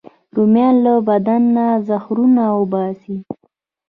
[0.35, 3.17] رومیان له بدن نه زهرونه وباسي